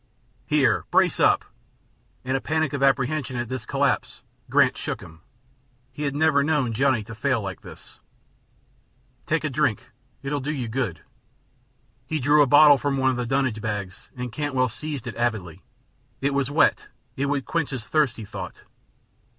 [0.47, 0.85] "Here!
[0.89, 1.45] Brace up!"
[2.23, 5.21] In a panic of apprehension at this collapse Grant shook him;
[5.91, 7.99] he had never known Johnny to fail like this.
[9.27, 9.91] "Take a drink;
[10.23, 11.01] it'll do you good."
[12.07, 15.61] He drew a bottle from one of the dunnage bags and Cantwell seized it avidly.
[16.19, 18.63] It was wet; it would quench his thirst, he thought.